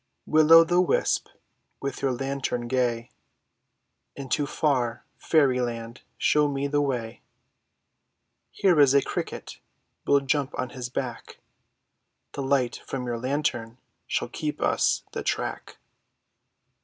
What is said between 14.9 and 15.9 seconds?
the track.